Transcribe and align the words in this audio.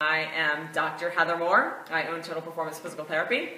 I 0.00 0.30
am 0.32 0.68
Dr. 0.72 1.10
Heather 1.10 1.36
Moore. 1.36 1.82
I 1.90 2.04
own 2.04 2.22
Total 2.22 2.40
Performance 2.40 2.78
Physical 2.78 3.04
Therapy. 3.04 3.48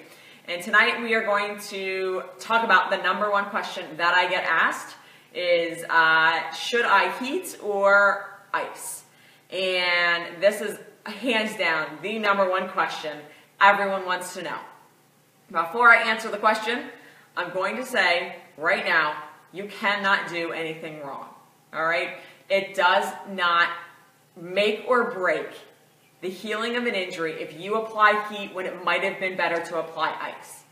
And 0.47 0.63
tonight 0.63 0.99
we 0.99 1.13
are 1.13 1.23
going 1.23 1.59
to 1.69 2.23
talk 2.39 2.63
about 2.63 2.89
the 2.89 2.97
number 2.97 3.29
one 3.29 3.45
question 3.51 3.85
that 3.97 4.15
I 4.15 4.27
get 4.27 4.43
asked 4.45 4.95
is 5.35 5.83
uh, 5.87 6.51
should 6.51 6.83
I 6.83 7.15
heat 7.19 7.59
or 7.61 8.39
ice? 8.51 9.03
And 9.51 10.41
this 10.41 10.61
is 10.61 10.79
hands 11.05 11.55
down 11.59 11.99
the 12.01 12.17
number 12.17 12.49
one 12.49 12.69
question 12.69 13.19
everyone 13.61 14.07
wants 14.07 14.33
to 14.33 14.41
know. 14.41 14.57
Before 15.51 15.91
I 15.91 15.97
answer 16.09 16.31
the 16.31 16.39
question, 16.39 16.85
I'm 17.37 17.53
going 17.53 17.75
to 17.75 17.85
say 17.85 18.37
right 18.57 18.83
now, 18.83 19.15
you 19.53 19.65
cannot 19.65 20.27
do 20.27 20.53
anything 20.53 21.03
wrong. 21.03 21.27
All 21.71 21.85
right? 21.85 22.17
It 22.49 22.73
does 22.73 23.05
not 23.29 23.69
make 24.35 24.85
or 24.87 25.11
break 25.11 25.45
the 26.21 26.29
healing 26.29 26.75
of 26.75 26.85
an 26.85 26.95
injury 26.95 27.33
if 27.41 27.59
you 27.59 27.75
apply 27.75 28.23
heat 28.29 28.53
when 28.53 28.65
it 28.65 28.83
might 28.83 29.03
have 29.03 29.19
been 29.19 29.35
better 29.35 29.63
to 29.65 29.79
apply 29.79 30.15
ice. 30.21 30.63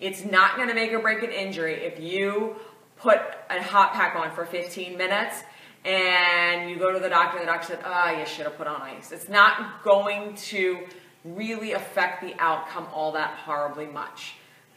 It's 0.00 0.24
not 0.24 0.56
going 0.56 0.68
to 0.68 0.74
make 0.74 0.92
or 0.92 1.00
break 1.00 1.22
an 1.22 1.30
injury 1.30 1.74
if 1.74 2.00
you 2.00 2.56
put 2.96 3.20
a 3.50 3.62
hot 3.62 3.92
pack 3.92 4.16
on 4.16 4.30
for 4.32 4.44
15 4.44 4.96
minutes 4.96 5.42
and 5.84 6.70
you 6.70 6.76
go 6.76 6.92
to 6.92 7.00
the 7.00 7.08
doctor 7.08 7.38
and 7.38 7.46
the 7.46 7.52
doctor 7.52 7.68
said, 7.68 7.80
ah, 7.84 8.12
oh, 8.12 8.18
you 8.18 8.26
should 8.26 8.44
have 8.44 8.56
put 8.56 8.68
on 8.68 8.80
ice. 8.80 9.10
It's 9.10 9.28
not 9.28 9.82
going 9.82 10.34
to 10.36 10.86
really 11.24 11.72
affect 11.72 12.22
the 12.22 12.34
outcome 12.38 12.86
all 12.92 13.12
that 13.12 13.34
horribly 13.38 13.86
much. 13.86 14.34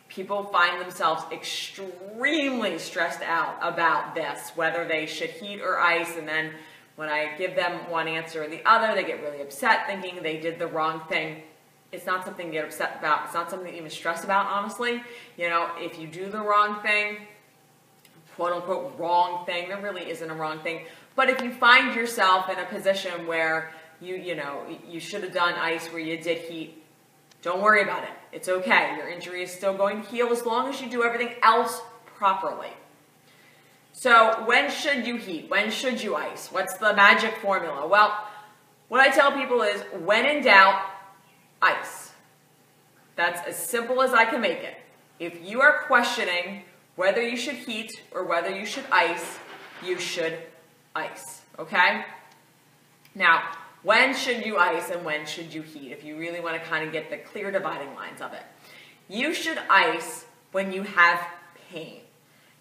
People 0.09 0.45
find 0.45 0.81
themselves 0.81 1.23
extremely 1.31 2.77
stressed 2.79 3.21
out 3.21 3.57
about 3.61 4.15
this, 4.15 4.51
whether 4.55 4.85
they 4.85 5.05
should 5.05 5.29
heat 5.29 5.61
or 5.61 5.79
ice, 5.79 6.15
and 6.17 6.27
then 6.27 6.51
when 6.95 7.09
I 7.09 7.35
give 7.37 7.55
them 7.55 7.89
one 7.89 8.07
answer 8.07 8.43
or 8.43 8.47
the 8.47 8.61
other, 8.65 8.95
they 8.95 9.03
get 9.03 9.21
really 9.21 9.41
upset 9.41 9.87
thinking 9.87 10.21
they 10.23 10.39
did 10.39 10.59
the 10.59 10.67
wrong 10.67 11.01
thing. 11.09 11.43
It's 11.91 12.05
not 12.05 12.25
something 12.25 12.47
to 12.47 12.51
get 12.51 12.65
upset 12.65 12.97
about. 12.99 13.25
It's 13.25 13.33
not 13.33 13.49
something 13.49 13.71
to 13.71 13.77
even 13.77 13.89
stress 13.89 14.23
about, 14.23 14.47
honestly. 14.47 15.01
You 15.37 15.49
know, 15.49 15.69
if 15.77 15.99
you 15.99 16.07
do 16.07 16.29
the 16.29 16.39
wrong 16.39 16.81
thing, 16.81 17.17
quote 18.35 18.53
unquote 18.53 18.97
wrong 18.97 19.45
thing, 19.45 19.69
there 19.69 19.81
really 19.81 20.09
isn't 20.09 20.29
a 20.29 20.33
wrong 20.33 20.59
thing. 20.59 20.85
But 21.15 21.29
if 21.29 21.41
you 21.41 21.51
find 21.51 21.95
yourself 21.95 22.49
in 22.49 22.59
a 22.59 22.65
position 22.65 23.27
where 23.27 23.71
you, 24.01 24.15
you 24.15 24.35
know, 24.35 24.63
you 24.87 24.99
should 24.99 25.23
have 25.23 25.33
done 25.33 25.53
ice 25.53 25.87
where 25.87 26.01
you 26.01 26.17
did 26.17 26.39
heat, 26.39 26.81
don't 27.41 27.61
worry 27.61 27.83
about 27.83 28.03
it. 28.03 28.09
It's 28.31 28.49
okay. 28.49 28.95
Your 28.97 29.07
injury 29.07 29.43
is 29.43 29.51
still 29.51 29.73
going 29.73 30.01
to 30.01 30.09
heal 30.09 30.27
as 30.27 30.45
long 30.45 30.67
as 30.67 30.81
you 30.81 30.89
do 30.89 31.03
everything 31.03 31.35
else 31.43 31.81
properly. 32.05 32.71
So 33.97 34.43
when 34.45 34.69
should 34.69 35.07
you 35.07 35.15
heat? 35.15 35.49
When 35.49 35.71
should 35.71 36.03
you 36.03 36.17
ice? 36.17 36.49
What's 36.51 36.77
the 36.77 36.93
magic 36.93 37.37
formula? 37.37 37.87
Well, 37.87 38.27
what 38.89 38.99
I 38.99 39.09
tell 39.09 39.31
people 39.31 39.61
is 39.61 39.81
when 40.03 40.25
in 40.25 40.43
doubt, 40.43 40.81
ice. 41.61 42.11
That's 43.15 43.47
as 43.47 43.55
simple 43.55 44.01
as 44.01 44.13
I 44.13 44.25
can 44.25 44.41
make 44.41 44.59
it. 44.59 44.75
If 45.17 45.47
you 45.47 45.61
are 45.61 45.83
questioning 45.87 46.63
whether 46.97 47.21
you 47.21 47.37
should 47.37 47.55
heat 47.55 47.89
or 48.11 48.25
whether 48.25 48.49
you 48.49 48.65
should 48.65 48.83
ice, 48.91 49.39
you 49.81 49.97
should 49.97 50.39
ice, 50.93 51.41
okay? 51.57 52.03
Now, 53.15 53.43
when 53.81 54.13
should 54.13 54.45
you 54.45 54.57
ice 54.57 54.89
and 54.89 55.05
when 55.05 55.25
should 55.25 55.53
you 55.53 55.61
heat 55.61 55.93
if 55.93 56.03
you 56.03 56.17
really 56.17 56.41
want 56.41 56.61
to 56.61 56.69
kind 56.69 56.85
of 56.85 56.91
get 56.91 57.09
the 57.09 57.17
clear 57.17 57.49
dividing 57.49 57.95
lines 57.95 58.19
of 58.19 58.33
it? 58.33 58.43
You 59.07 59.33
should 59.33 59.57
ice 59.69 60.25
when 60.51 60.73
you 60.73 60.83
have 60.83 61.25
pain. 61.71 62.01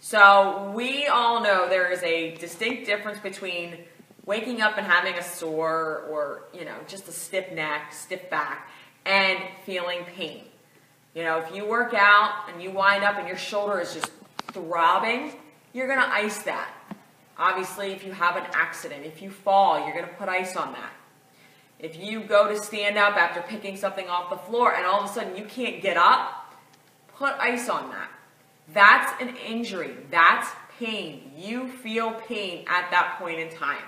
So 0.05 0.71
we 0.77 1.07
all 1.07 1.43
know 1.43 1.67
there 1.67 1.91
is 1.91 2.03
a 2.03 2.35
distinct 2.35 2.85
difference 2.85 3.19
between 3.21 3.79
waking 4.27 4.61
up 4.61 4.77
and 4.77 4.87
having 4.87 5.15
a 5.15 5.23
sore 5.23 6.05
or, 6.11 6.43
you 6.53 6.67
know, 6.67 6.77
just 6.87 7.09
a 7.09 7.11
stiff 7.11 7.51
neck, 7.53 7.91
stiff 7.91 8.29
back, 8.29 8.69
and 9.07 9.39
feeling 9.65 10.05
pain. 10.15 10.45
You 11.15 11.23
know, 11.23 11.39
if 11.39 11.57
you 11.57 11.65
work 11.65 11.95
out 11.95 12.51
and 12.51 12.63
you 12.63 12.71
wind 12.71 13.03
up 13.03 13.17
and 13.17 13.27
your 13.27 13.39
shoulder 13.39 13.81
is 13.81 13.95
just 13.95 14.11
throbbing, 14.53 15.37
you're 15.73 15.87
going 15.87 16.01
to 16.01 16.15
ice 16.15 16.43
that. 16.43 16.69
Obviously, 17.39 17.93
if 17.93 18.05
you 18.05 18.13
have 18.13 18.37
an 18.37 18.45
accident, 18.53 19.07
if 19.07 19.23
you 19.23 19.31
fall, 19.31 19.87
you're 19.87 19.95
going 19.95 20.07
to 20.07 20.15
put 20.17 20.29
ice 20.29 20.55
on 20.55 20.75
that. 20.75 20.93
If 21.79 21.97
you 21.99 22.21
go 22.21 22.47
to 22.51 22.61
stand 22.61 22.99
up 22.99 23.17
after 23.17 23.41
picking 23.41 23.79
something 23.79 24.07
off 24.11 24.29
the 24.29 24.37
floor 24.37 24.75
and 24.75 24.85
all 24.85 25.03
of 25.03 25.11
a 25.11 25.15
sudden 25.15 25.35
you 25.35 25.47
can't 25.47 25.81
get 25.81 25.97
up, 25.97 26.55
put 27.17 27.33
ice 27.39 27.71
on 27.71 27.89
that. 27.89 28.11
That's 28.73 29.21
an 29.21 29.37
injury. 29.37 29.95
That's 30.11 30.51
pain. 30.79 31.33
You 31.37 31.69
feel 31.69 32.13
pain 32.13 32.65
at 32.69 32.91
that 32.91 33.17
point 33.19 33.39
in 33.39 33.51
time. 33.51 33.83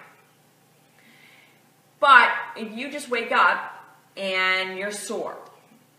But 1.99 2.31
if 2.57 2.77
you 2.77 2.91
just 2.91 3.09
wake 3.09 3.33
up 3.33 3.73
and 4.17 4.79
you're 4.79 4.91
sore, 4.91 5.37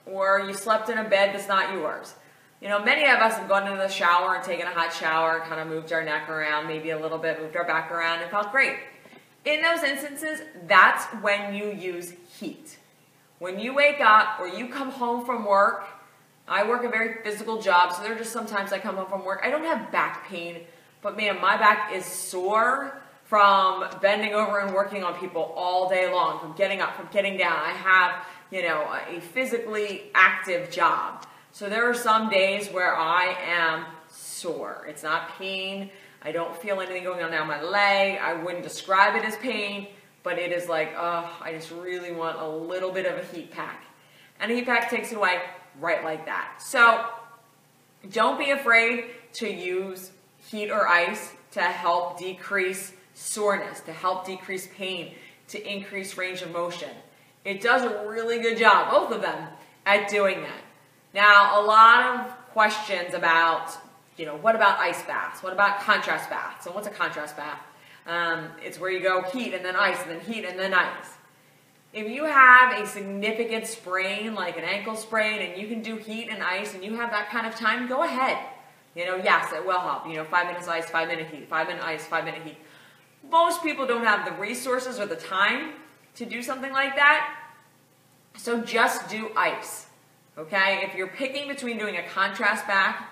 or 0.06 0.40
you 0.40 0.54
slept 0.54 0.90
in 0.90 0.98
a 0.98 1.04
bed 1.04 1.34
that's 1.34 1.48
not 1.48 1.74
yours, 1.74 2.14
you 2.62 2.70
know, 2.70 2.84
many 2.84 3.04
of 3.04 3.20
us 3.20 3.36
have 3.36 3.48
gone 3.48 3.68
into 3.68 3.78
the 3.78 3.90
shower 3.90 4.36
and 4.36 4.44
taken 4.44 4.66
a 4.66 4.72
hot 4.72 4.94
shower, 4.94 5.42
kind 5.42 5.62
of 5.62 5.68
moved 5.68 5.92
our 5.94 6.04
neck 6.04 6.30
around, 6.30 6.68
maybe 6.68 6.90
a 6.90 7.00
little 7.00 7.18
bit, 7.18 7.40
moved 7.40 7.56
our 7.56 7.66
back 7.66 7.92
around, 7.92 8.22
and 8.22 8.32
felt 8.32 8.52
great. 8.52 8.78
In 9.46 9.62
those 9.62 9.84
instances, 9.84 10.42
that's 10.68 11.06
when 11.22 11.54
you 11.54 11.72
use 11.72 12.14
heat. 12.40 12.78
When 13.40 13.60
you 13.60 13.74
wake 13.76 14.02
up 14.02 14.40
or 14.40 14.48
you 14.48 14.70
come 14.70 14.90
home 14.90 15.24
from 15.26 15.46
work 15.46 15.86
I 16.48 16.68
work 16.68 16.86
a 16.86 16.90
very 16.90 17.22
physical 17.24 17.62
job, 17.62 17.94
so 17.94 18.02
there 18.02 18.14
are 18.14 18.18
just 18.18 18.32
sometimes 18.32 18.72
I 18.72 18.80
come 18.80 18.96
home 18.96 19.08
from 19.08 19.26
work. 19.26 19.42
I 19.44 19.50
don't 19.50 19.66
have 19.66 19.92
back 19.92 20.28
pain, 20.30 20.62
but 21.02 21.18
man, 21.18 21.42
my 21.42 21.58
back 21.58 21.94
is 21.94 22.06
sore 22.06 23.02
from 23.26 23.86
bending 24.02 24.34
over 24.34 24.60
and 24.60 24.74
working 24.74 25.04
on 25.04 25.20
people 25.20 25.54
all 25.58 25.90
day 25.90 26.10
long, 26.10 26.40
from 26.40 26.54
getting 26.54 26.80
up, 26.80 26.96
from 26.96 27.10
getting 27.12 27.38
down. 27.38 27.58
I 27.58 27.72
have, 27.72 28.26
you 28.50 28.62
know, 28.62 28.88
a 29.10 29.20
physically 29.20 30.04
active 30.16 30.72
job. 30.72 31.26
So 31.52 31.68
there 31.68 31.90
are 31.90 31.94
some 31.94 32.30
days 32.30 32.70
where 32.70 32.96
I 32.96 33.36
am 33.46 33.86
sore. 34.08 34.86
It's 34.88 35.04
not 35.04 35.38
pain. 35.38 35.90
I 36.22 36.32
don't 36.32 36.56
feel 36.56 36.80
anything 36.80 37.04
going 37.04 37.22
on 37.22 37.32
down 37.32 37.48
my 37.48 37.62
leg. 37.62 38.20
I 38.22 38.34
wouldn't 38.42 38.64
describe 38.64 39.16
it 39.16 39.26
as 39.26 39.36
pain, 39.38 39.88
but 40.24 40.40
it 40.40 40.54
is 40.54 40.70
like, 40.70 40.94
oh, 40.96 41.30
I 41.42 41.52
just 41.52 41.72
really 41.72 42.14
want 42.14 42.40
a 42.40 42.48
little 42.48 42.92
bit 42.92 43.06
of 43.06 43.18
a 43.20 43.36
heat 43.36 43.52
pack. 43.52 43.84
And 44.40 44.50
a 44.50 44.56
heat 44.56 44.66
pack 44.66 44.90
takes 44.90 45.12
it 45.12 45.18
away 45.18 45.42
right 45.80 46.04
like 46.04 46.26
that. 46.26 46.60
So 46.60 47.06
don't 48.12 48.38
be 48.38 48.52
afraid 48.52 49.06
to 49.34 49.52
use 49.52 50.12
heat 50.50 50.72
or 50.72 50.88
ice 50.88 51.32
to 51.52 51.62
help 51.62 52.20
decrease 52.20 52.94
soreness, 53.14 53.80
to 53.82 53.94
help 53.94 54.26
decrease 54.26 54.68
pain, 54.76 55.14
to 55.50 55.72
increase 55.72 56.18
range 56.18 56.42
of 56.42 56.52
motion. 56.52 56.90
It 57.44 57.62
does 57.62 57.84
a 57.84 58.08
really 58.08 58.40
good 58.40 58.58
job, 58.58 58.92
both 58.92 59.12
of 59.12 59.22
them, 59.22 59.48
at 59.86 60.10
doing 60.10 60.42
that. 60.42 60.62
Now, 61.14 61.62
a 61.62 61.64
lot 61.66 62.20
of 62.20 62.32
questions 62.52 63.14
about, 63.14 63.72
you 64.18 64.26
know, 64.26 64.36
what 64.36 64.56
about 64.56 64.80
ice 64.80 65.02
baths? 65.04 65.42
What 65.42 65.54
about 65.54 65.80
contrast 65.80 66.30
baths? 66.30 66.66
And 66.66 66.76
what's 66.76 66.88
a 66.88 66.92
contrast 66.92 67.38
bath? 67.38 67.62
Um, 68.06 68.50
it's 68.64 68.80
where 68.80 68.92
you 68.92 69.02
go 69.02 69.22
heat 69.22 69.54
and 69.54 69.64
then 69.64 69.76
ice 69.76 70.02
and 70.02 70.12
then 70.12 70.20
heat 70.22 70.46
and 70.46 70.60
then 70.60 70.74
ice. 70.74 71.17
If 71.94 72.10
you 72.10 72.26
have 72.26 72.80
a 72.80 72.86
significant 72.86 73.66
sprain, 73.66 74.36
like 74.36 74.58
an 74.58 74.64
ankle 74.64 74.96
sprain, 74.96 75.42
and 75.42 75.60
you 75.62 75.68
can 75.68 75.82
do 75.82 75.98
heat 75.98 76.28
and 76.30 76.44
ice 76.44 76.74
and 76.74 76.84
you 76.84 76.96
have 76.96 77.12
that 77.12 77.30
kind 77.30 77.48
of 77.48 77.56
time, 77.56 77.88
go 77.88 78.04
ahead. 78.04 78.38
You 78.96 79.06
know, 79.06 79.16
yes, 79.16 79.54
it 79.54 79.66
will 79.66 79.80
help. 79.80 80.08
You 80.08 80.16
know, 80.16 80.26
five 80.26 80.48
minutes 80.48 80.68
ice, 80.68 80.90
five 80.90 81.08
minute 81.08 81.28
heat, 81.28 81.48
five 81.50 81.68
minute 81.68 81.84
ice, 81.84 82.06
five 82.06 82.26
minute 82.26 82.42
heat. 82.44 82.58
Most 83.30 83.64
people 83.64 83.86
don't 83.86 84.04
have 84.04 84.26
the 84.26 84.32
resources 84.40 85.00
or 85.00 85.06
the 85.06 85.16
time 85.16 85.74
to 86.16 86.26
do 86.26 86.42
something 86.42 86.72
like 86.72 86.96
that. 86.96 87.36
So 88.38 88.62
just 88.62 89.10
do 89.10 89.30
ice. 89.36 89.88
Okay? 90.38 90.84
If 90.84 90.96
you're 90.96 91.08
picking 91.08 91.48
between 91.48 91.78
doing 91.78 91.98
a 91.98 92.04
contrast 92.04 92.68
bath 92.68 93.04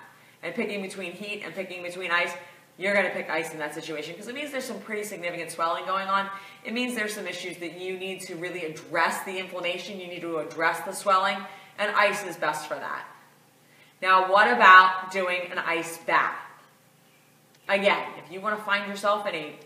and 0.42 0.54
picking 0.54 0.82
between 0.82 1.12
heat 1.12 1.42
and 1.44 1.54
picking 1.54 1.82
between 1.82 2.10
ice, 2.10 2.32
you're 2.78 2.92
going 2.92 3.06
to 3.06 3.12
pick 3.12 3.30
ice 3.30 3.52
in 3.52 3.58
that 3.58 3.74
situation 3.74 4.12
because 4.12 4.28
it 4.28 4.34
means 4.34 4.52
there's 4.52 4.64
some 4.64 4.80
pretty 4.80 5.02
significant 5.02 5.50
swelling 5.50 5.86
going 5.86 6.08
on. 6.08 6.28
It 6.64 6.74
means 6.74 6.94
there's 6.94 7.14
some 7.14 7.26
issues 7.26 7.56
that 7.58 7.80
you 7.80 7.98
need 7.98 8.20
to 8.22 8.36
really 8.36 8.64
address 8.64 9.24
the 9.24 9.38
inflammation, 9.38 9.98
you 9.98 10.08
need 10.08 10.20
to 10.20 10.38
address 10.38 10.80
the 10.84 10.92
swelling, 10.92 11.38
and 11.78 11.90
ice 11.96 12.24
is 12.24 12.36
best 12.36 12.68
for 12.68 12.74
that. 12.74 13.06
Now, 14.02 14.30
what 14.30 14.46
about 14.52 15.10
doing 15.10 15.40
an 15.50 15.58
ice 15.58 15.98
bath? 15.98 16.36
Again, 17.68 18.06
if 18.24 18.30
you 18.30 18.40
want 18.40 18.58
to 18.58 18.64
find 18.64 18.88
yourself 18.88 19.26
in 19.26 19.34
a 19.34 19.56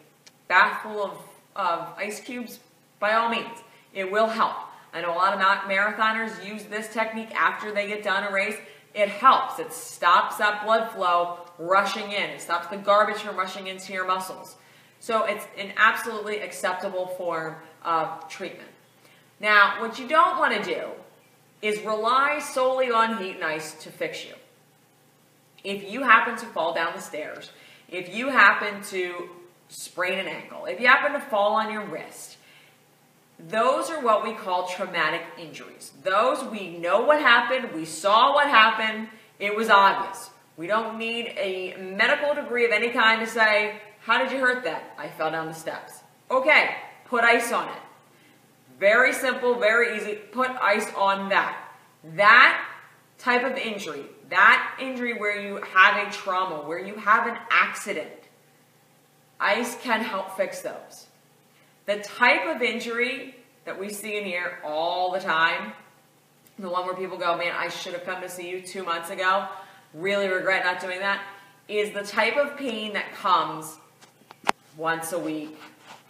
bath 0.47 0.83
full 0.83 1.05
of, 1.05 1.19
of 1.57 1.93
ice 1.99 2.21
cubes, 2.21 2.61
by 3.01 3.15
all 3.15 3.29
means, 3.29 3.59
it 3.93 4.11
will 4.11 4.29
help. 4.29 4.57
I 4.93 5.01
know 5.01 5.13
a 5.13 5.17
lot 5.17 5.35
of 5.35 5.41
marathoners 5.41 6.47
use 6.47 6.65
this 6.65 6.93
technique 6.93 7.35
after 7.35 7.73
they 7.73 7.89
get 7.89 8.03
done 8.03 8.25
a 8.25 8.33
race. 8.33 8.57
It 8.95 9.09
helps. 9.09 9.59
It 9.59 9.73
stops 9.73 10.37
that 10.39 10.65
blood 10.65 10.91
flow 10.91 11.39
rushing 11.59 12.11
in. 12.13 12.31
It 12.31 12.41
stops 12.41 12.67
the 12.69 12.77
garbage 12.77 13.19
from 13.19 13.37
rushing 13.37 13.69
into 13.69 13.93
your 13.93 14.07
muscles. 14.07 14.57
So 14.99 15.25
it's 15.25 15.47
an 15.57 15.73
absolutely 15.77 16.41
acceptable 16.41 17.07
form 17.07 17.57
of 17.85 18.29
treatment. 18.29 18.69
Now, 19.39 19.81
what 19.81 19.99
you 19.99 20.07
don't 20.07 20.39
want 20.39 20.63
to 20.63 20.63
do 20.63 20.89
is 21.63 21.81
rely 21.81 22.39
solely 22.39 22.91
on 22.91 23.19
heat 23.19 23.37
and 23.37 23.45
ice 23.45 23.75
to 23.83 23.91
fix 23.91 24.25
you. 24.25 24.35
If 25.63 25.91
you 25.91 26.03
happen 26.03 26.37
to 26.37 26.47
fall 26.47 26.75
down 26.75 26.93
the 26.95 27.03
stairs, 27.03 27.51
if 27.89 28.15
you 28.15 28.29
happen 28.29 28.83
to 28.85 29.31
sprain 29.69 30.19
an 30.19 30.27
ankle, 30.27 30.67
if 30.67 30.81
you 30.81 30.87
happen 30.87 31.13
to 31.13 31.27
fall 31.27 31.55
on 31.55 31.73
your 31.73 31.85
wrist, 31.85 32.37
those 33.49 33.91
are 33.91 34.01
what 34.03 34.25
we 34.25 34.35
call 34.35 34.69
traumatic 34.69 35.23
injuries. 35.39 35.93
Those 36.03 36.45
we 36.45 36.79
know 36.79 37.03
what 37.03 37.21
happened, 37.21 37.73
we 37.73 37.85
saw 37.85 38.35
what 38.35 38.49
happened, 38.49 39.09
it 39.39 39.57
was 39.57 39.71
obvious. 39.71 40.31
We 40.57 40.67
don't 40.67 40.99
need 40.99 41.33
a 41.39 41.75
medical 41.79 42.35
degree 42.35 42.67
of 42.67 42.73
any 42.73 42.91
kind 42.91 43.21
to 43.21 43.27
say, 43.27 43.81
How 44.01 44.19
did 44.19 44.31
you 44.31 44.39
hurt 44.39 44.65
that? 44.65 44.95
I 44.99 45.09
fell 45.09 45.31
down 45.31 45.47
the 45.47 45.55
steps. 45.55 46.01
Okay, 46.31 46.75
put 47.07 47.25
ice 47.25 47.53
on 47.53 47.69
it. 47.69 47.83
Very 48.79 49.13
simple, 49.13 49.59
very 49.59 49.97
easy. 49.97 50.15
Put 50.15 50.51
ice 50.63 50.87
on 50.97 51.29
that. 51.31 51.69
That 52.17 52.65
type 53.19 53.45
of 53.45 53.57
injury, 53.57 54.05
that 54.31 54.77
injury 54.81 55.19
where 55.19 55.39
you 55.39 55.61
have 55.75 56.07
a 56.07 56.11
trauma, 56.11 56.67
where 56.67 56.79
you 56.79 56.95
have 56.95 57.27
an 57.27 57.37
accident, 57.51 58.11
ice 59.39 59.77
can 59.83 60.01
help 60.03 60.37
fix 60.37 60.63
those. 60.63 61.07
The 61.91 61.97
type 61.97 62.47
of 62.47 62.63
injury 62.63 63.35
that 63.65 63.77
we 63.77 63.89
see 63.89 64.17
in 64.17 64.25
here 64.25 64.61
all 64.65 65.11
the 65.11 65.19
time, 65.19 65.73
the 66.57 66.69
one 66.69 66.87
where 66.87 66.95
people 66.95 67.19
go, 67.19 67.37
man, 67.37 67.53
I 67.53 67.69
should 67.69 67.95
have 67.95 68.05
come 68.05 68.23
to 68.23 68.29
see 68.29 68.49
you 68.49 68.61
two 68.61 68.85
months 68.85 69.11
ago, 69.11 69.49
really 69.93 70.29
regret 70.29 70.65
not 70.65 70.81
doing 70.81 71.01
that, 71.01 71.21
is 71.67 71.93
the 71.93 72.03
type 72.03 72.37
of 72.37 72.57
pain 72.57 72.93
that 72.93 73.13
comes 73.15 73.77
once 74.77 75.13
a 75.13 75.19
week. 75.19 75.59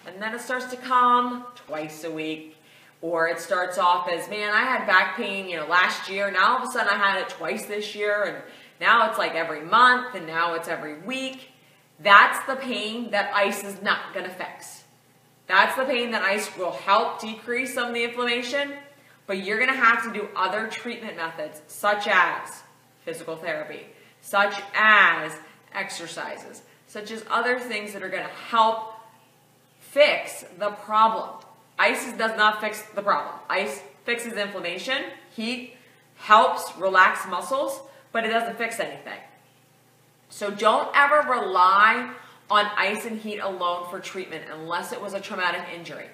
And 0.06 0.21
then 0.21 0.35
it 0.35 0.43
starts 0.43 0.67
to 0.67 0.77
come 0.77 1.47
twice 1.55 2.05
a 2.05 2.11
week. 2.11 2.59
Or 3.00 3.29
it 3.29 3.41
starts 3.41 3.79
off 3.79 4.06
as, 4.06 4.29
man, 4.29 4.53
I 4.53 4.65
had 4.65 4.87
back 4.87 5.17
pain, 5.17 5.49
you 5.49 5.56
know, 5.56 5.67
last 5.67 6.11
year. 6.11 6.31
Now 6.31 6.59
all 6.59 6.62
of 6.62 6.69
a 6.69 6.73
sudden 6.73 6.93
I 6.93 6.99
had 6.99 7.23
it 7.23 7.31
twice 7.31 7.65
this 7.65 7.94
year. 7.94 8.25
And 8.25 8.37
now 8.83 9.09
it's 9.09 9.17
like 9.17 9.35
every 9.35 9.62
month. 9.62 10.15
And 10.15 10.26
now 10.26 10.53
it's 10.53 10.69
every 10.69 11.00
week. 11.00 11.53
That's 12.00 12.44
the 12.47 12.56
pain 12.56 13.12
that 13.12 13.33
ice 13.35 13.65
is 13.65 13.81
not 13.81 14.12
going 14.12 14.26
to 14.26 14.31
fix. 14.31 14.80
That's 15.50 15.75
the 15.75 15.85
pain 15.85 16.12
that 16.12 16.23
ice 16.23 16.49
will 16.56 16.70
help 16.70 17.20
decrease 17.20 17.75
some 17.75 17.88
of 17.88 17.94
the 17.94 18.05
inflammation, 18.05 18.73
but 19.26 19.38
you're 19.38 19.58
going 19.58 19.69
to 19.69 19.75
have 19.75 20.05
to 20.05 20.17
do 20.17 20.29
other 20.37 20.69
treatment 20.69 21.17
methods 21.17 21.61
such 21.67 22.06
as 22.06 22.62
physical 23.05 23.35
therapy, 23.35 23.87
such 24.20 24.55
as 24.76 25.32
exercises, 25.75 26.62
such 26.87 27.11
as 27.11 27.25
other 27.29 27.58
things 27.58 27.93
that 27.94 28.02
are 28.05 28.08
going 28.08 28.23
to 28.23 28.29
help 28.29 28.93
fix 29.81 30.44
the 30.56 30.70
problem. 30.70 31.31
Ice 31.81 32.12
does 32.12 32.37
not 32.37 32.61
fix 32.61 32.82
the 32.94 33.02
problem. 33.02 33.35
Ice 33.49 33.82
fixes 34.05 34.35
inflammation, 34.35 35.02
heat 35.35 35.75
helps 36.14 36.76
relax 36.79 37.26
muscles, 37.26 37.81
but 38.12 38.25
it 38.25 38.29
doesn't 38.29 38.56
fix 38.56 38.79
anything. 38.79 39.19
So 40.29 40.52
don't 40.52 40.88
ever 40.94 41.29
rely 41.29 42.12
on 42.50 42.67
ice 42.76 43.06
and 43.06 43.20
heat 43.20 43.38
alone 43.38 43.88
for 43.88 44.00
treatment 44.00 44.44
unless 44.52 44.93
it 44.93 45.00
was 45.00 45.14
a 45.14 45.20
traumatic 45.20 45.62
injury. 45.75 46.06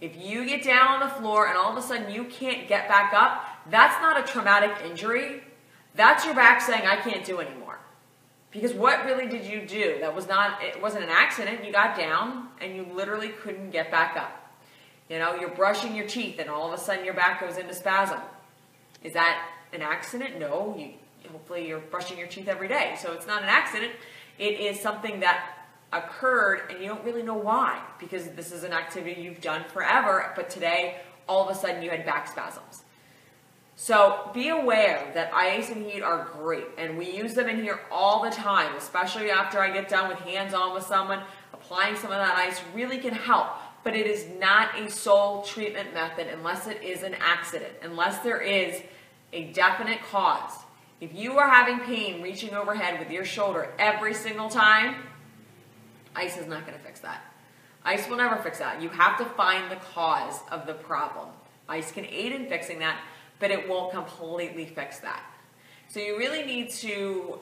If 0.00 0.16
you 0.16 0.44
get 0.44 0.62
down 0.64 0.88
on 0.88 1.00
the 1.00 1.14
floor 1.14 1.46
and 1.46 1.56
all 1.56 1.70
of 1.70 1.82
a 1.82 1.86
sudden 1.86 2.12
you 2.12 2.24
can't 2.24 2.68
get 2.68 2.88
back 2.88 3.14
up, 3.14 3.44
that's 3.70 4.00
not 4.02 4.18
a 4.18 4.30
traumatic 4.30 4.72
injury. 4.84 5.42
That's 5.94 6.24
your 6.24 6.34
back 6.34 6.60
saying, 6.60 6.86
I 6.86 6.96
can't 6.96 7.24
do 7.24 7.38
anymore. 7.38 7.78
Because 8.50 8.74
what 8.74 9.04
really 9.06 9.26
did 9.26 9.46
you 9.46 9.66
do? 9.66 9.98
That 10.00 10.14
was 10.14 10.28
not, 10.28 10.62
it 10.62 10.80
wasn't 10.82 11.04
an 11.04 11.10
accident. 11.10 11.64
You 11.64 11.72
got 11.72 11.96
down 11.96 12.48
and 12.60 12.76
you 12.76 12.86
literally 12.92 13.28
couldn't 13.28 13.70
get 13.70 13.90
back 13.90 14.16
up. 14.16 14.52
You 15.08 15.18
know, 15.18 15.34
you're 15.36 15.50
brushing 15.50 15.94
your 15.96 16.06
teeth 16.06 16.38
and 16.38 16.50
all 16.50 16.66
of 16.70 16.78
a 16.78 16.82
sudden 16.82 17.04
your 17.04 17.14
back 17.14 17.40
goes 17.40 17.56
into 17.56 17.74
spasm. 17.74 18.20
Is 19.02 19.14
that 19.14 19.48
an 19.72 19.82
accident? 19.82 20.38
No. 20.38 20.74
You, 20.76 20.90
hopefully 21.30 21.66
you're 21.66 21.80
brushing 21.80 22.18
your 22.18 22.26
teeth 22.26 22.48
every 22.48 22.68
day. 22.68 22.96
So 23.00 23.12
it's 23.12 23.26
not 23.26 23.42
an 23.42 23.48
accident. 23.48 23.92
It 24.38 24.60
is 24.60 24.80
something 24.80 25.20
that 25.20 25.61
occurred 25.92 26.62
and 26.70 26.80
you 26.80 26.88
don't 26.88 27.04
really 27.04 27.22
know 27.22 27.34
why 27.34 27.82
because 27.98 28.28
this 28.30 28.52
is 28.52 28.64
an 28.64 28.72
activity 28.72 29.20
you've 29.20 29.40
done 29.40 29.64
forever, 29.72 30.32
but 30.34 30.48
today 30.48 30.96
all 31.28 31.48
of 31.48 31.54
a 31.54 31.58
sudden 31.58 31.82
you 31.82 31.90
had 31.90 32.04
back 32.04 32.28
spasms. 32.28 32.84
So 33.76 34.30
be 34.32 34.48
aware 34.48 35.10
that 35.14 35.32
ice 35.34 35.70
and 35.70 35.84
heat 35.84 36.02
are 36.02 36.28
great 36.32 36.66
and 36.78 36.96
we 36.96 37.10
use 37.10 37.34
them 37.34 37.48
in 37.48 37.62
here 37.62 37.80
all 37.90 38.22
the 38.22 38.30
time, 38.30 38.74
especially 38.76 39.30
after 39.30 39.60
I 39.60 39.70
get 39.70 39.88
done 39.88 40.08
with 40.08 40.18
hands 40.20 40.54
on 40.54 40.74
with 40.74 40.84
someone. 40.84 41.22
Applying 41.52 41.96
some 41.96 42.10
of 42.10 42.18
that 42.18 42.36
ice 42.36 42.60
really 42.74 42.98
can 42.98 43.14
help, 43.14 43.48
but 43.84 43.94
it 43.94 44.06
is 44.06 44.26
not 44.38 44.78
a 44.78 44.90
sole 44.90 45.42
treatment 45.42 45.94
method 45.94 46.26
unless 46.28 46.66
it 46.66 46.82
is 46.82 47.02
an 47.02 47.14
accident, 47.20 47.72
unless 47.82 48.18
there 48.20 48.40
is 48.40 48.82
a 49.32 49.52
definite 49.52 50.00
cause. 50.10 50.52
If 51.00 51.14
you 51.14 51.38
are 51.38 51.48
having 51.48 51.80
pain 51.80 52.22
reaching 52.22 52.54
overhead 52.54 53.00
with 53.00 53.10
your 53.10 53.24
shoulder 53.24 53.72
every 53.78 54.14
single 54.14 54.48
time, 54.48 54.96
Ice 56.14 56.36
is 56.36 56.46
not 56.46 56.66
going 56.66 56.78
to 56.78 56.84
fix 56.84 57.00
that. 57.00 57.22
Ice 57.84 58.08
will 58.08 58.16
never 58.16 58.36
fix 58.36 58.58
that. 58.58 58.80
You 58.80 58.88
have 58.90 59.18
to 59.18 59.24
find 59.24 59.70
the 59.70 59.76
cause 59.76 60.38
of 60.50 60.66
the 60.66 60.74
problem. 60.74 61.28
Ice 61.68 61.90
can 61.90 62.04
aid 62.06 62.32
in 62.32 62.48
fixing 62.48 62.78
that, 62.80 63.00
but 63.38 63.50
it 63.50 63.68
won't 63.68 63.92
completely 63.92 64.66
fix 64.66 65.00
that. 65.00 65.22
So 65.88 66.00
you 66.00 66.16
really 66.16 66.44
need 66.44 66.70
to 66.70 67.40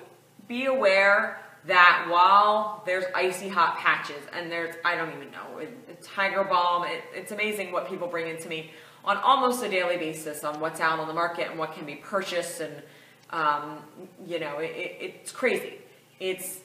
be 0.48 0.66
aware 0.66 1.40
that 1.66 2.06
while 2.08 2.82
there's 2.86 3.04
icy 3.14 3.48
hot 3.48 3.76
patches 3.76 4.22
and 4.32 4.50
there's, 4.50 4.74
I 4.84 4.96
don't 4.96 5.14
even 5.14 5.30
know, 5.30 5.60
Tiger 6.02 6.44
Balm, 6.44 6.84
it, 6.84 7.04
it's 7.14 7.32
amazing 7.32 7.70
what 7.70 7.88
people 7.88 8.08
bring 8.08 8.28
into 8.28 8.48
me 8.48 8.70
on 9.04 9.18
almost 9.18 9.62
a 9.62 9.68
daily 9.68 9.98
basis 9.98 10.42
on 10.42 10.58
what's 10.58 10.80
out 10.80 10.98
on 10.98 11.06
the 11.06 11.14
market 11.14 11.50
and 11.50 11.58
what 11.58 11.74
can 11.74 11.84
be 11.84 11.96
purchased 11.96 12.60
and, 12.60 12.82
um, 13.30 13.78
you 14.26 14.40
know, 14.40 14.58
it, 14.58 14.72
it's 14.74 15.32
crazy. 15.32 15.74
It's 16.18 16.60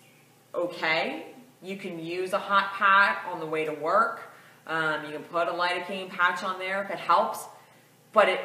okay 0.54 1.35
you 1.62 1.78
can 1.78 2.04
use 2.04 2.34
a 2.34 2.40
hot 2.40 2.74
pack 2.74 3.26
on 3.32 3.40
the 3.40 3.46
way 3.46 3.66
to 3.66 3.74
work. 3.74 4.32
Um, 4.68 5.06
you 5.06 5.12
can 5.12 5.24
put 5.24 5.48
a 5.48 5.52
lidocaine 5.52 6.10
patch 6.10 6.44
on 6.44 6.60
there 6.60 6.84
if 6.84 6.90
it 6.90 7.00
helps, 7.00 7.46
but 8.14 8.30
it, 8.30 8.40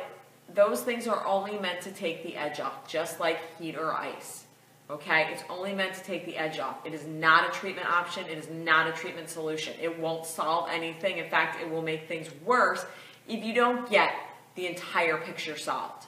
those 0.55 0.83
things 0.83 1.07
are 1.07 1.25
only 1.27 1.59
meant 1.59 1.81
to 1.83 1.93
take 1.93 2.23
the 2.23 2.37
edge 2.37 2.61
off, 2.61 2.89
just 2.89 3.21
like 3.21 3.39
heat 3.59 3.77
or 3.77 3.93
ice. 3.93 4.45
Okay, 4.91 5.29
it's 5.33 5.45
only 5.49 5.73
meant 5.73 5.95
to 5.95 6.03
take 6.03 6.27
the 6.27 6.37
edge 6.37 6.59
off. 6.59 6.85
It 6.85 6.93
is 6.93 7.07
not 7.07 7.49
a 7.49 7.53
treatment 7.53 7.89
option. 7.89 8.27
It 8.27 8.37
is 8.37 8.49
not 8.51 8.89
a 8.89 8.93
treatment 8.93 9.31
solution. 9.31 9.75
It 9.81 10.01
won't 10.01 10.27
solve 10.27 10.69
anything. 10.69 11.19
In 11.19 11.31
fact, 11.31 11.63
it 11.63 11.71
will 11.71 11.83
make 11.83 12.09
things 12.09 12.27
worse 12.45 12.85
if 13.29 13.45
you 13.45 13.55
don't 13.55 13.89
get 13.89 14.13
the 14.57 14.67
entire 14.67 15.17
picture 15.19 15.57
solved. 15.57 16.07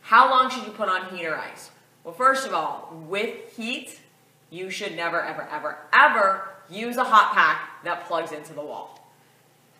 How 0.00 0.30
long 0.30 0.48
should 0.48 0.64
you 0.64 0.72
put 0.72 0.88
on 0.88 1.14
heat 1.14 1.26
or 1.26 1.36
ice? 1.36 1.70
Well, 2.04 2.14
first 2.14 2.46
of 2.46 2.54
all, 2.54 3.04
with 3.06 3.54
heat, 3.54 4.00
you 4.50 4.70
should 4.70 4.96
never, 4.96 5.22
ever, 5.22 5.48
ever, 5.50 5.78
ever 5.92 6.48
use 6.68 6.96
a 6.96 7.04
hot 7.04 7.32
pack 7.34 7.82
that 7.84 8.06
plugs 8.06 8.32
into 8.32 8.52
the 8.52 8.60
wall. 8.60 9.08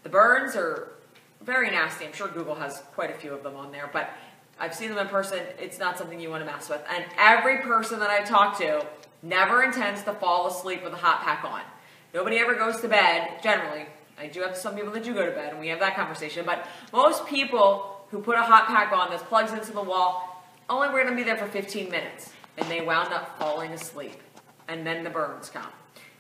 The 0.02 0.08
burns 0.08 0.56
are 0.56 0.92
very 1.42 1.70
nasty. 1.70 2.06
I'm 2.06 2.12
sure 2.12 2.28
Google 2.28 2.54
has 2.54 2.82
quite 2.94 3.10
a 3.10 3.14
few 3.14 3.32
of 3.32 3.42
them 3.42 3.56
on 3.56 3.72
there, 3.72 3.90
but 3.92 4.10
I've 4.58 4.74
seen 4.74 4.90
them 4.90 4.98
in 4.98 5.08
person. 5.08 5.40
It's 5.58 5.78
not 5.78 5.98
something 5.98 6.20
you 6.20 6.30
want 6.30 6.44
to 6.44 6.50
mess 6.50 6.68
with. 6.68 6.82
And 6.94 7.04
every 7.18 7.58
person 7.58 7.98
that 8.00 8.10
I 8.10 8.22
talk 8.22 8.58
to 8.58 8.86
never 9.22 9.62
intends 9.62 10.02
to 10.04 10.12
fall 10.14 10.46
asleep 10.48 10.82
with 10.84 10.92
a 10.92 10.96
hot 10.96 11.22
pack 11.22 11.44
on. 11.44 11.62
Nobody 12.12 12.38
ever 12.38 12.54
goes 12.54 12.80
to 12.80 12.88
bed, 12.88 13.40
generally. 13.42 13.86
I 14.18 14.26
do 14.26 14.40
have 14.42 14.56
some 14.56 14.74
people 14.74 14.92
that 14.92 15.04
do 15.04 15.14
go 15.14 15.24
to 15.24 15.32
bed, 15.32 15.52
and 15.52 15.60
we 15.60 15.68
have 15.68 15.80
that 15.80 15.96
conversation, 15.96 16.44
but 16.44 16.66
most 16.92 17.26
people 17.26 18.04
who 18.10 18.20
put 18.20 18.36
a 18.36 18.42
hot 18.42 18.66
pack 18.66 18.92
on 18.92 19.10
that 19.10 19.20
plugs 19.20 19.52
into 19.52 19.72
the 19.72 19.82
wall 19.82 20.44
only 20.68 20.88
we're 20.88 21.04
going 21.04 21.16
to 21.16 21.16
be 21.16 21.22
there 21.22 21.36
for 21.36 21.46
15 21.46 21.90
minutes, 21.90 22.30
and 22.58 22.68
they 22.68 22.80
wound 22.80 23.12
up 23.12 23.38
falling 23.38 23.72
asleep 23.72 24.12
and 24.70 24.86
then 24.86 25.04
the 25.04 25.10
burns 25.10 25.50
come. 25.50 25.66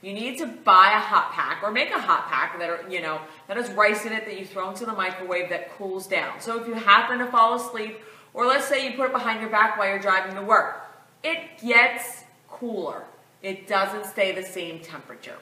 You 0.02 0.12
need 0.12 0.38
to 0.38 0.46
buy 0.46 0.92
a 0.96 0.98
hot 0.98 1.32
pack 1.32 1.62
or 1.62 1.70
make 1.70 1.90
a 1.90 2.00
hot 2.00 2.26
pack 2.28 2.58
that 2.58 2.70
are, 2.70 2.88
you 2.88 3.00
know, 3.00 3.20
that 3.48 3.56
has 3.56 3.70
rice 3.72 4.06
in 4.06 4.12
it 4.12 4.24
that 4.24 4.38
you 4.38 4.46
throw 4.46 4.70
into 4.70 4.86
the 4.86 4.92
microwave 4.92 5.50
that 5.50 5.76
cools 5.76 6.06
down. 6.06 6.40
So 6.40 6.60
if 6.60 6.66
you 6.66 6.74
happen 6.74 7.18
to 7.18 7.26
fall 7.26 7.54
asleep, 7.54 8.00
or 8.32 8.46
let's 8.46 8.66
say 8.66 8.88
you 8.88 8.96
put 8.96 9.06
it 9.06 9.12
behind 9.12 9.40
your 9.40 9.50
back 9.50 9.78
while 9.78 9.88
you're 9.88 9.98
driving 9.98 10.34
to 10.36 10.42
work, 10.42 10.86
it 11.22 11.38
gets 11.62 12.24
cooler. 12.48 13.04
It 13.42 13.66
doesn't 13.66 14.06
stay 14.06 14.32
the 14.32 14.42
same 14.42 14.80
temperature. 14.80 15.36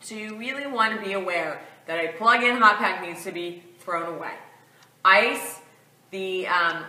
So 0.00 0.14
you 0.14 0.36
really 0.36 0.66
want 0.66 0.98
to 0.98 1.04
be 1.04 1.14
aware 1.14 1.62
that 1.86 2.04
a 2.04 2.12
plug-in 2.18 2.56
hot 2.56 2.78
pack 2.78 3.02
needs 3.02 3.24
to 3.24 3.32
be 3.32 3.62
thrown 3.78 4.14
away. 4.14 4.34
Ice, 5.04 5.60
the 6.10 6.46
um, 6.46 6.84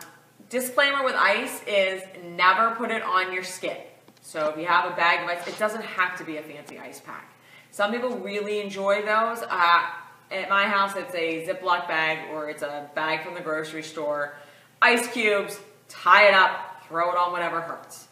disclaimer 0.50 1.04
with 1.04 1.16
ice 1.16 1.62
is 1.66 2.04
never 2.36 2.76
put 2.76 2.92
it 2.92 3.04
on 3.04 3.32
your 3.32 3.44
skin. 3.44 3.78
So 4.22 4.50
if 4.50 4.58
you 4.58 4.66
have 4.66 4.92
a 4.92 4.96
bag 4.96 5.24
of 5.24 5.30
ice, 5.30 5.48
it 5.48 5.58
doesn't 5.58 5.84
have 5.84 6.18
to 6.18 6.24
be 6.24 6.38
a 6.38 6.44
fancy 6.44 6.80
ice 6.80 7.00
pack. 7.00 7.34
Some 7.72 7.92
people 7.92 8.18
really 8.18 8.62
enjoy 8.62 9.02
those. 9.02 9.44
Uh, 9.48 9.84
at 10.32 10.50
my 10.50 10.64
house, 10.64 10.96
it's 10.96 11.14
a 11.14 11.46
Ziploc 11.46 11.88
bag 11.88 12.30
or 12.32 12.50
it's 12.50 12.62
a 12.62 12.90
bag 12.96 13.24
from 13.24 13.34
the 13.34 13.42
grocery 13.42 13.84
store. 13.84 14.36
Ice 14.82 15.08
cubes, 15.12 15.60
tie 15.90 16.28
it 16.28 16.34
up, 16.34 16.84
throw 16.88 17.12
it 17.12 17.18
on 17.18 17.32
whatever 17.32 17.62
hurts. 17.62 18.08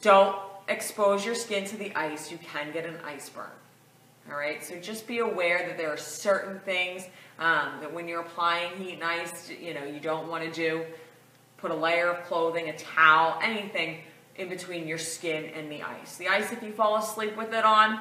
Don't 0.00 0.36
expose 0.68 1.24
your 1.24 1.34
skin 1.34 1.64
to 1.66 1.76
the 1.76 1.94
ice. 1.94 2.30
You 2.30 2.38
can 2.38 2.72
get 2.72 2.86
an 2.86 2.96
ice 3.04 3.28
burn. 3.28 3.46
All 4.30 4.36
right, 4.36 4.62
so 4.62 4.78
just 4.78 5.06
be 5.06 5.18
aware 5.18 5.66
that 5.66 5.76
there 5.76 5.90
are 5.90 5.96
certain 5.96 6.60
things 6.60 7.04
um, 7.38 7.80
that 7.80 7.92
when 7.92 8.06
you're 8.06 8.20
applying 8.20 8.76
heat 8.76 8.94
and 8.94 9.04
ice, 9.04 9.50
you 9.50 9.74
know, 9.74 9.84
you 9.84 9.98
don't 9.98 10.28
want 10.28 10.44
to 10.44 10.50
do. 10.50 10.84
Put 11.56 11.72
a 11.72 11.74
layer 11.74 12.08
of 12.08 12.24
clothing, 12.26 12.68
a 12.68 12.76
towel, 12.76 13.38
anything 13.42 13.98
in 14.36 14.48
between 14.48 14.86
your 14.86 14.98
skin 14.98 15.46
and 15.54 15.70
the 15.70 15.82
ice. 15.82 16.16
The 16.16 16.28
ice, 16.28 16.52
if 16.52 16.62
you 16.62 16.72
fall 16.72 16.96
asleep 16.96 17.36
with 17.36 17.52
it 17.52 17.64
on, 17.64 18.00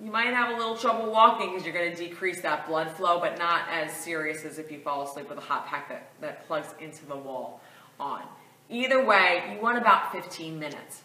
you 0.00 0.10
might 0.12 0.32
have 0.34 0.54
a 0.54 0.56
little 0.56 0.76
trouble 0.76 1.10
walking 1.10 1.50
because 1.50 1.64
you're 1.64 1.74
going 1.74 1.90
to 1.90 1.96
decrease 1.96 2.40
that 2.42 2.68
blood 2.68 2.90
flow, 2.92 3.18
but 3.18 3.38
not 3.38 3.62
as 3.70 3.92
serious 3.92 4.44
as 4.44 4.58
if 4.58 4.70
you 4.70 4.78
fall 4.78 5.02
asleep 5.08 5.28
with 5.28 5.38
a 5.38 5.42
hot 5.42 5.66
pack 5.66 5.88
that, 5.88 6.10
that 6.20 6.46
plugs 6.46 6.68
into 6.80 7.04
the 7.06 7.16
wall 7.16 7.60
on. 7.98 8.22
Either 8.70 9.04
way, 9.04 9.52
you 9.52 9.60
want 9.60 9.78
about 9.78 10.12
15 10.12 10.58
minutes 10.58 11.02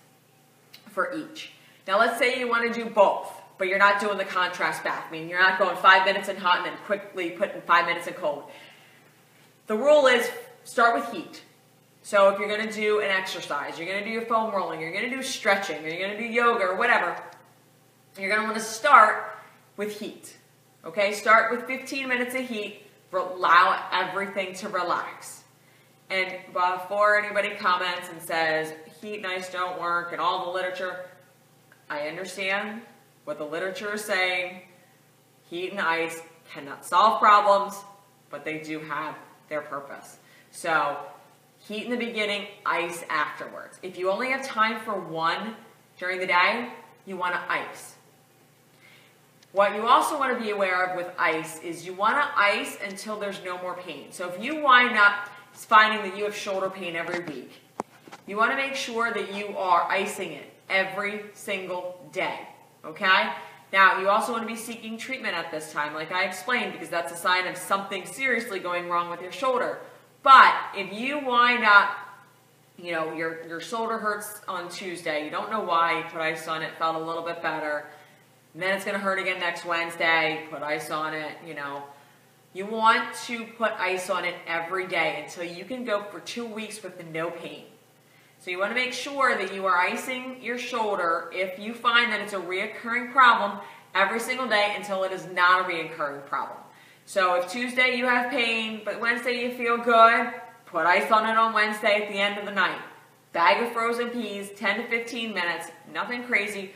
for 0.89 1.13
each. 1.13 1.53
Now 1.87 1.99
let's 1.99 2.19
say 2.19 2.39
you 2.39 2.47
want 2.47 2.71
to 2.71 2.83
do 2.83 2.89
both, 2.89 3.31
but 3.57 3.67
you're 3.67 3.79
not 3.79 3.99
doing 3.99 4.17
the 4.17 4.25
contrast 4.25 4.83
bath, 4.83 5.05
I 5.07 5.11
meaning 5.11 5.29
you're 5.29 5.41
not 5.41 5.57
going 5.57 5.75
five 5.77 6.05
minutes 6.05 6.29
in 6.29 6.35
hot 6.35 6.57
and 6.57 6.67
then 6.67 6.77
quickly 6.85 7.31
putting 7.31 7.61
five 7.61 7.85
minutes 7.85 8.07
in 8.07 8.13
cold. 8.13 8.43
The 9.67 9.75
rule 9.75 10.07
is 10.07 10.29
start 10.65 10.95
with 10.95 11.11
heat. 11.13 11.41
So 12.05 12.27
if 12.27 12.37
you're 12.37 12.49
going 12.49 12.67
to 12.67 12.73
do 12.73 12.99
an 12.99 13.09
exercise, 13.09 13.79
you're 13.79 13.87
going 13.87 13.99
to 13.99 14.05
do 14.05 14.11
your 14.11 14.25
foam 14.25 14.53
rolling, 14.53 14.81
you're 14.81 14.91
going 14.91 15.09
to 15.09 15.15
do 15.15 15.23
stretching, 15.23 15.81
you're 15.83 15.97
going 15.97 16.11
to 16.11 16.17
do 16.17 16.25
yoga 16.25 16.65
or 16.65 16.75
whatever, 16.75 17.17
you're 18.19 18.29
going 18.29 18.41
to 18.41 18.45
want 18.45 18.57
to 18.57 18.63
start 18.63 19.37
with 19.77 19.99
heat. 19.99 20.35
Okay, 20.83 21.13
start 21.13 21.49
with 21.49 21.65
15 21.65 22.09
minutes 22.09 22.35
of 22.35 22.41
heat, 22.41 22.81
allow 23.13 23.87
everything 23.93 24.53
to 24.55 24.67
relax. 24.67 25.43
And 26.09 26.35
before 26.51 27.17
anybody 27.17 27.55
comments 27.55 28.09
and 28.11 28.21
says, 28.21 28.73
heat 29.01 29.17
and 29.17 29.25
ice 29.25 29.49
don't 29.49 29.79
work 29.79 30.11
and 30.11 30.19
all 30.19 30.45
the 30.45 30.51
literature, 30.51 31.05
I 31.89 32.09
understand 32.09 32.81
what 33.23 33.37
the 33.37 33.45
literature 33.45 33.93
is 33.93 34.03
saying. 34.03 34.63
Heat 35.49 35.71
and 35.71 35.79
ice 35.79 36.21
cannot 36.53 36.85
solve 36.85 37.21
problems, 37.21 37.75
but 38.29 38.43
they 38.43 38.59
do 38.59 38.79
have 38.79 39.15
their 39.47 39.61
purpose. 39.61 40.17
So 40.51 40.97
heat 41.67 41.85
in 41.85 41.91
the 41.91 41.97
beginning, 41.97 42.47
ice 42.65 43.03
afterwards. 43.09 43.79
If 43.81 43.97
you 43.97 44.11
only 44.11 44.29
have 44.31 44.45
time 44.45 44.79
for 44.81 44.99
one 44.99 45.55
during 45.97 46.19
the 46.19 46.27
day, 46.27 46.69
you 47.05 47.17
want 47.17 47.35
to 47.35 47.51
ice. 47.51 47.95
What 49.53 49.75
you 49.75 49.87
also 49.87 50.17
want 50.17 50.35
to 50.37 50.43
be 50.43 50.49
aware 50.49 50.83
of 50.83 50.97
with 50.97 51.11
ice 51.17 51.61
is 51.61 51.85
you 51.85 51.93
want 51.93 52.15
to 52.15 52.39
ice 52.39 52.77
until 52.83 53.19
there's 53.19 53.43
no 53.45 53.61
more 53.61 53.75
pain. 53.75 54.07
So 54.11 54.27
if 54.27 54.43
you 54.43 54.63
wind 54.63 54.97
up 54.97 55.29
finding 55.53 56.09
that 56.09 56.17
you 56.17 56.23
have 56.23 56.35
shoulder 56.35 56.69
pain 56.69 56.95
every 56.95 57.23
week, 57.25 57.51
you 58.25 58.35
want 58.35 58.51
to 58.51 58.57
make 58.57 58.75
sure 58.75 59.13
that 59.13 59.33
you 59.33 59.55
are 59.55 59.83
icing 59.83 60.31
it 60.31 60.51
every 60.69 61.25
single 61.33 62.03
day. 62.11 62.39
Okay? 62.83 63.31
Now, 63.71 63.99
you 63.99 64.09
also 64.09 64.31
want 64.31 64.43
to 64.43 64.47
be 64.47 64.59
seeking 64.59 64.97
treatment 64.97 65.35
at 65.35 65.51
this 65.51 65.71
time, 65.71 65.93
like 65.93 66.11
I 66.11 66.25
explained, 66.25 66.73
because 66.73 66.89
that's 66.89 67.11
a 67.11 67.17
sign 67.17 67.47
of 67.47 67.57
something 67.57 68.05
seriously 68.05 68.59
going 68.59 68.89
wrong 68.89 69.09
with 69.09 69.21
your 69.21 69.31
shoulder. 69.31 69.79
But 70.23 70.55
if 70.75 70.93
you 70.93 71.19
wind 71.19 71.65
up, 71.65 71.89
you 72.77 72.93
know, 72.93 73.13
your, 73.13 73.45
your 73.45 73.59
shoulder 73.59 73.97
hurts 73.97 74.41
on 74.47 74.69
Tuesday, 74.69 75.25
you 75.25 75.29
don't 75.29 75.51
know 75.51 75.61
why, 75.61 75.99
you 75.99 76.03
put 76.05 76.21
ice 76.21 76.47
on 76.47 76.61
it, 76.61 76.71
felt 76.79 76.95
a 76.95 77.05
little 77.05 77.23
bit 77.23 77.41
better, 77.41 77.85
then 78.55 78.75
it's 78.75 78.85
going 78.85 78.97
to 78.97 79.03
hurt 79.03 79.19
again 79.19 79.39
next 79.39 79.65
Wednesday, 79.65 80.45
put 80.49 80.61
ice 80.61 80.89
on 80.89 81.13
it, 81.13 81.33
you 81.45 81.53
know. 81.53 81.83
You 82.53 82.65
want 82.67 83.15
to 83.25 83.45
put 83.45 83.71
ice 83.73 84.09
on 84.09 84.25
it 84.25 84.35
every 84.47 84.87
day 84.87 85.23
until 85.23 85.43
you 85.43 85.65
can 85.65 85.83
go 85.83 86.03
for 86.03 86.19
two 86.21 86.45
weeks 86.45 86.81
with 86.81 87.03
no 87.11 87.29
pain. 87.29 87.65
So 88.39 88.51
you 88.51 88.59
want 88.59 88.71
to 88.71 88.75
make 88.75 88.93
sure 88.93 89.35
that 89.37 89.53
you 89.53 89.65
are 89.65 89.77
icing 89.77 90.37
your 90.41 90.57
shoulder 90.57 91.31
if 91.33 91.57
you 91.57 91.73
find 91.73 92.11
that 92.11 92.21
it's 92.21 92.33
a 92.33 92.37
reoccurring 92.37 93.11
problem 93.11 93.59
every 93.95 94.19
single 94.19 94.47
day 94.47 94.73
until 94.75 95.03
it 95.03 95.11
is 95.11 95.25
not 95.27 95.61
a 95.61 95.73
reoccurring 95.73 96.25
problem. 96.27 96.59
So 97.05 97.35
if 97.35 97.51
Tuesday 97.51 97.95
you 97.95 98.05
have 98.05 98.31
pain, 98.31 98.81
but 98.85 98.99
Wednesday 98.99 99.43
you 99.43 99.57
feel 99.57 99.77
good, 99.77 100.33
put 100.65 100.85
ice 100.85 101.11
on 101.11 101.29
it 101.29 101.37
on 101.37 101.53
Wednesday 101.53 102.01
at 102.01 102.09
the 102.09 102.19
end 102.19 102.37
of 102.37 102.45
the 102.45 102.51
night. 102.51 102.81
Bag 103.31 103.63
of 103.63 103.73
frozen 103.73 104.09
peas, 104.09 104.51
10 104.55 104.83
to 104.83 104.87
15 104.87 105.33
minutes, 105.33 105.69
nothing 105.91 106.23
crazy 106.23 106.71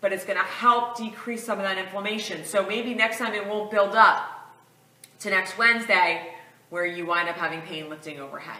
but 0.00 0.12
it's 0.12 0.24
going 0.24 0.38
to 0.38 0.44
help 0.44 0.96
decrease 0.96 1.44
some 1.44 1.58
of 1.58 1.64
that 1.64 1.78
inflammation. 1.78 2.44
So 2.44 2.64
maybe 2.66 2.94
next 2.94 3.18
time 3.18 3.34
it 3.34 3.46
won't 3.46 3.70
build 3.70 3.94
up 3.94 4.54
to 5.20 5.30
next 5.30 5.58
Wednesday 5.58 6.32
where 6.70 6.86
you 6.86 7.06
wind 7.06 7.28
up 7.28 7.36
having 7.36 7.60
pain 7.62 7.88
lifting 7.88 8.20
overhead. 8.20 8.58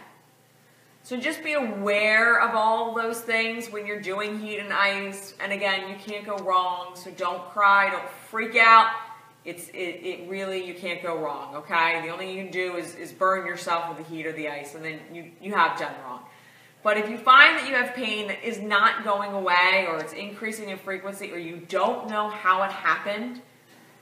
So 1.05 1.17
just 1.17 1.43
be 1.43 1.55
aware 1.55 2.41
of 2.41 2.55
all 2.55 2.95
those 2.95 3.21
things 3.21 3.71
when 3.71 3.87
you're 3.87 4.01
doing 4.01 4.39
heat 4.41 4.59
and 4.59 4.73
ice. 4.73 5.35
And 5.41 5.53
again, 5.53 5.89
you 5.89 5.97
can't 5.97 6.27
go 6.27 6.37
wrong, 6.39 6.97
so 6.97 7.11
don't 7.13 7.49
cry, 7.51 7.91
don't 7.91 8.09
freak 8.31 8.57
out. 8.57 8.91
It's 9.49 9.69
it, 9.71 10.01
it 10.05 10.29
really 10.29 10.63
you 10.63 10.75
can't 10.75 11.03
go 11.03 11.17
wrong, 11.17 11.57
okay? 11.57 12.03
The 12.03 12.09
only 12.09 12.27
thing 12.27 12.37
you 12.37 12.43
can 12.45 12.53
do 12.53 12.77
is, 12.77 12.95
is 12.97 13.13
burn 13.13 13.47
yourself 13.47 13.89
with 13.89 14.07
the 14.07 14.15
heat 14.15 14.27
or 14.27 14.33
the 14.33 14.49
ice, 14.49 14.75
and 14.75 14.85
then 14.85 15.01
you, 15.11 15.31
you 15.41 15.55
have 15.55 15.79
done 15.79 15.95
wrong. 16.05 16.21
But 16.83 16.99
if 16.99 17.09
you 17.09 17.17
find 17.17 17.57
that 17.59 17.67
you 17.67 17.75
have 17.75 17.95
pain 17.95 18.29
that 18.29 18.47
is 18.47 18.61
not 18.61 19.05
going 19.05 19.33
away 19.33 19.87
or 19.89 19.99
it's 19.99 20.13
increasing 20.13 20.69
in 20.69 20.77
frequency 20.79 21.33
or 21.33 21.39
you 21.39 21.57
don't 21.57 22.09
know 22.11 22.29
how 22.29 22.63
it 22.63 22.71
happened, 22.71 23.41